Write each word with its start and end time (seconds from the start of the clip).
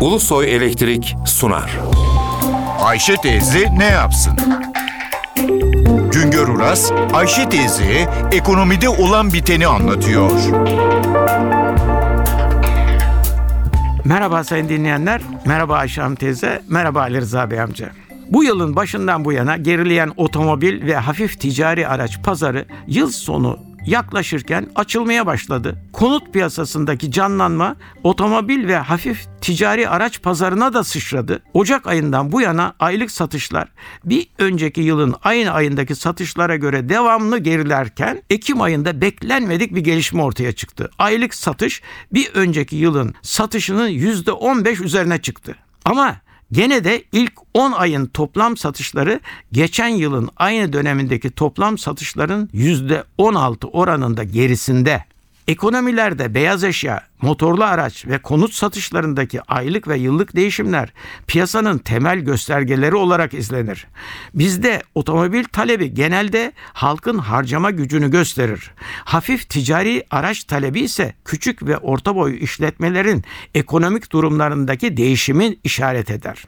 Ulusoy 0.00 0.54
Elektrik 0.56 1.16
sunar. 1.26 1.78
Ayşe 2.80 3.16
teyze 3.16 3.68
ne 3.78 3.84
yapsın? 3.84 4.32
Güngör 6.12 6.48
Uras, 6.48 6.92
Ayşe 7.12 7.48
teyze 7.48 8.08
ekonomide 8.32 8.88
olan 8.88 9.32
biteni 9.32 9.66
anlatıyor. 9.66 10.30
Merhaba 14.04 14.44
sayın 14.44 14.68
dinleyenler, 14.68 15.20
merhaba 15.46 15.76
Ayşe 15.76 16.02
Hanım 16.02 16.16
teyze, 16.16 16.62
merhaba 16.68 17.00
Ali 17.00 17.20
Rıza 17.20 17.50
Bey 17.50 17.60
amca. 17.60 17.90
Bu 18.30 18.44
yılın 18.44 18.76
başından 18.76 19.24
bu 19.24 19.32
yana 19.32 19.56
gerileyen 19.56 20.12
otomobil 20.16 20.86
ve 20.86 20.96
hafif 20.96 21.40
ticari 21.40 21.88
araç 21.88 22.22
pazarı 22.22 22.66
yıl 22.86 23.10
sonu 23.10 23.58
yaklaşırken 23.86 24.66
açılmaya 24.74 25.26
başladı. 25.26 25.78
Konut 25.92 26.32
piyasasındaki 26.32 27.12
canlanma 27.12 27.76
otomobil 28.02 28.68
ve 28.68 28.76
hafif 28.76 29.26
ticari 29.40 29.88
araç 29.88 30.22
pazarına 30.22 30.74
da 30.74 30.84
sıçradı. 30.84 31.42
Ocak 31.54 31.86
ayından 31.86 32.32
bu 32.32 32.40
yana 32.40 32.74
aylık 32.78 33.10
satışlar 33.10 33.68
bir 34.04 34.26
önceki 34.38 34.80
yılın 34.80 35.14
aynı 35.22 35.50
ayındaki 35.50 35.94
satışlara 35.94 36.56
göre 36.56 36.88
devamlı 36.88 37.38
gerilerken 37.38 38.22
Ekim 38.30 38.60
ayında 38.60 39.00
beklenmedik 39.00 39.74
bir 39.74 39.80
gelişme 39.80 40.22
ortaya 40.22 40.52
çıktı. 40.52 40.90
Aylık 40.98 41.34
satış 41.34 41.82
bir 42.12 42.30
önceki 42.34 42.76
yılın 42.76 43.14
satışının 43.22 43.88
%15 43.88 44.84
üzerine 44.84 45.22
çıktı. 45.22 45.56
Ama 45.84 46.16
Gene 46.52 46.84
de 46.84 47.04
ilk 47.12 47.32
10 47.54 47.72
ayın 47.72 48.06
toplam 48.06 48.56
satışları 48.56 49.20
geçen 49.52 49.88
yılın 49.88 50.28
aynı 50.36 50.72
dönemindeki 50.72 51.30
toplam 51.30 51.78
satışların 51.78 52.48
%16 53.18 53.66
oranında 53.66 54.24
gerisinde. 54.24 55.04
Ekonomilerde 55.50 56.34
beyaz 56.34 56.64
eşya, 56.64 57.00
motorlu 57.22 57.64
araç 57.64 58.06
ve 58.06 58.18
konut 58.18 58.54
satışlarındaki 58.54 59.42
aylık 59.42 59.88
ve 59.88 59.98
yıllık 59.98 60.36
değişimler 60.36 60.92
piyasanın 61.26 61.78
temel 61.78 62.18
göstergeleri 62.18 62.94
olarak 62.94 63.34
izlenir. 63.34 63.86
Bizde 64.34 64.82
otomobil 64.94 65.44
talebi 65.44 65.94
genelde 65.94 66.52
halkın 66.72 67.18
harcama 67.18 67.70
gücünü 67.70 68.10
gösterir. 68.10 68.70
Hafif 69.04 69.48
ticari 69.48 70.04
araç 70.10 70.44
talebi 70.44 70.80
ise 70.80 71.14
küçük 71.24 71.66
ve 71.66 71.78
orta 71.78 72.16
boy 72.16 72.38
işletmelerin 72.44 73.24
ekonomik 73.54 74.12
durumlarındaki 74.12 74.96
değişimin 74.96 75.60
işaret 75.64 76.10
eder. 76.10 76.44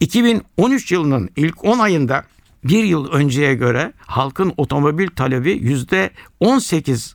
2013 0.00 0.92
yılının 0.92 1.30
ilk 1.36 1.64
10 1.64 1.78
ayında 1.78 2.24
bir 2.64 2.84
yıl 2.84 3.08
önceye 3.08 3.54
göre 3.54 3.92
halkın 4.06 4.54
otomobil 4.56 5.08
talebi 5.08 5.50
%18 6.40 7.14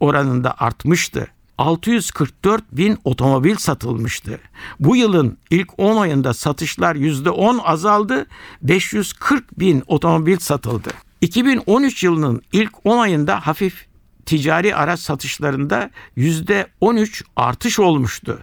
oranında 0.00 0.54
artmıştı. 0.58 1.28
644 1.58 2.64
bin 2.72 2.98
otomobil 3.04 3.56
satılmıştı. 3.56 4.40
Bu 4.80 4.96
yılın 4.96 5.38
ilk 5.50 5.78
10 5.78 5.96
ayında 5.96 6.34
satışlar 6.34 6.96
%10 6.96 7.62
azaldı, 7.62 8.26
540 8.62 9.60
bin 9.60 9.82
otomobil 9.86 10.38
satıldı. 10.38 10.90
2013 11.20 12.04
yılının 12.04 12.42
ilk 12.52 12.72
10 12.84 12.98
ayında 12.98 13.46
hafif 13.46 13.86
ticari 14.26 14.76
araç 14.76 15.00
satışlarında 15.00 15.90
%13 16.16 17.24
artış 17.36 17.78
olmuştu. 17.78 18.38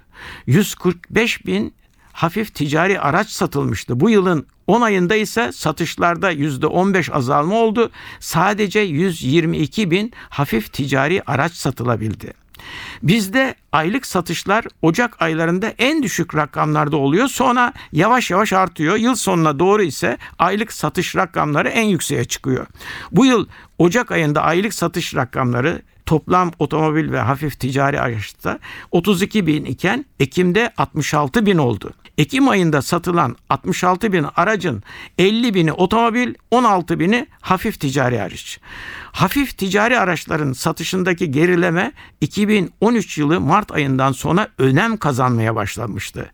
145 0.46 1.46
bin 1.46 1.74
hafif 2.18 2.56
ticari 2.56 3.00
araç 3.00 3.30
satılmıştı. 3.30 4.00
Bu 4.00 4.10
yılın 4.10 4.48
10 4.68 4.82
ayında 4.82 5.16
ise 5.16 5.52
satışlarda 5.52 6.34
%15 6.34 7.12
azalma 7.12 7.56
oldu. 7.56 7.92
Sadece 8.20 8.80
122 8.80 9.92
bin 9.92 10.14
hafif 10.30 10.74
ticari 10.74 11.22
araç 11.28 11.54
satılabildi. 11.54 12.34
Bizde 13.04 13.56
aylık 13.72 14.06
satışlar 14.06 14.66
Ocak 14.82 15.22
aylarında 15.22 15.74
en 15.78 16.04
düşük 16.04 16.36
rakamlarda 16.36 16.98
oluyor. 16.98 17.28
Sonra 17.28 17.74
yavaş 17.92 18.32
yavaş 18.32 18.54
artıyor. 18.54 18.96
Yıl 18.96 19.16
sonuna 19.16 19.60
doğru 19.60 19.84
ise 19.84 20.18
aylık 20.40 20.74
satış 20.74 21.16
rakamları 21.16 21.70
en 21.70 21.86
yükseğe 21.86 22.26
çıkıyor. 22.26 22.68
Bu 23.12 23.26
yıl 23.26 23.48
Ocak 23.78 24.12
ayında 24.12 24.42
aylık 24.42 24.74
satış 24.74 25.16
rakamları 25.16 25.82
toplam 26.08 26.52
otomobil 26.60 27.12
ve 27.12 27.20
hafif 27.20 27.60
ticari 27.60 28.02
araçta 28.02 28.60
32 28.92 29.48
bin 29.48 29.66
iken 29.66 30.06
Ekim'de 30.20 30.74
66 30.78 31.46
bin 31.46 31.58
oldu. 31.58 31.94
Ekim 32.18 32.50
ayında 32.50 32.82
satılan 32.82 33.36
66 33.50 34.14
bin 34.14 34.26
aracın 34.36 34.84
50 35.18 35.54
bini 35.54 35.72
otomobil, 35.72 36.34
16 36.52 37.00
bini 37.00 37.28
hafif 37.42 37.80
ticari 37.80 38.22
araç. 38.22 38.60
Hafif 39.12 39.58
ticari 39.58 40.00
araçların 40.00 40.54
satışındaki 40.54 41.32
gerileme 41.32 41.92
2013 42.22 43.18
yılı 43.18 43.42
Mart 43.42 43.72
ayından 43.72 44.12
sonra 44.12 44.48
önem 44.58 44.98
kazanmaya 44.98 45.56
başlamıştı. 45.56 46.32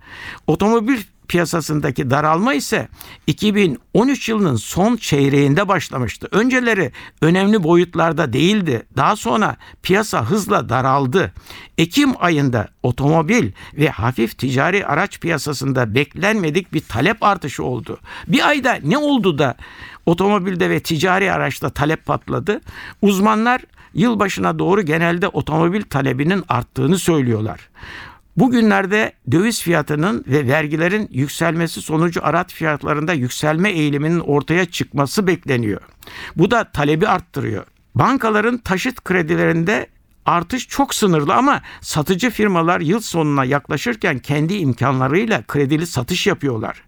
Otomobil 0.47 0.97
piyasasındaki 1.33 2.09
daralma 2.09 2.53
ise 2.53 2.87
2013 3.27 4.29
yılının 4.29 4.55
son 4.55 4.95
çeyreğinde 4.95 5.67
başlamıştı. 5.67 6.27
Önceleri 6.31 6.91
önemli 7.21 7.63
boyutlarda 7.63 8.33
değildi. 8.33 8.83
Daha 8.97 9.15
sonra 9.15 9.57
piyasa 9.83 10.25
hızla 10.25 10.69
daraldı. 10.69 11.33
Ekim 11.77 12.13
ayında 12.19 12.67
otomobil 12.83 13.51
ve 13.73 13.89
hafif 13.89 14.37
ticari 14.37 14.85
araç 14.85 15.19
piyasasında 15.19 15.95
beklenmedik 15.95 16.73
bir 16.73 16.79
talep 16.79 17.23
artışı 17.23 17.63
oldu. 17.63 17.99
Bir 18.27 18.47
ayda 18.47 18.79
ne 18.83 18.97
oldu 18.97 19.37
da 19.37 19.55
otomobilde 20.05 20.69
ve 20.69 20.79
ticari 20.79 21.31
araçta 21.31 21.69
talep 21.69 22.05
patladı? 22.05 22.61
Uzmanlar 23.01 23.61
yılbaşına 23.93 24.59
doğru 24.59 24.81
genelde 24.81 25.27
otomobil 25.27 25.81
talebinin 25.81 26.43
arttığını 26.49 26.97
söylüyorlar. 26.97 27.59
Bugünlerde 28.37 29.13
döviz 29.31 29.61
fiyatının 29.61 30.23
ve 30.27 30.47
vergilerin 30.47 31.07
yükselmesi 31.11 31.81
sonucu 31.81 32.25
araç 32.25 32.53
fiyatlarında 32.53 33.13
yükselme 33.13 33.69
eğiliminin 33.69 34.19
ortaya 34.19 34.65
çıkması 34.65 35.27
bekleniyor. 35.27 35.81
Bu 36.35 36.51
da 36.51 36.71
talebi 36.71 37.07
arttırıyor. 37.07 37.65
Bankaların 37.95 38.57
taşıt 38.57 39.03
kredilerinde 39.03 39.87
artış 40.25 40.67
çok 40.67 40.95
sınırlı 40.95 41.33
ama 41.33 41.61
satıcı 41.81 42.29
firmalar 42.29 42.81
yıl 42.81 42.99
sonuna 42.99 43.45
yaklaşırken 43.45 44.19
kendi 44.19 44.53
imkanlarıyla 44.53 45.43
kredili 45.43 45.87
satış 45.87 46.27
yapıyorlar. 46.27 46.83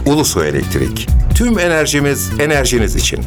Ulusoy 0.06 0.48
Elektrik. 0.48 1.08
Tüm 1.34 1.58
enerjimiz 1.58 2.30
enerjiniz 2.40 2.96
için. 2.96 3.20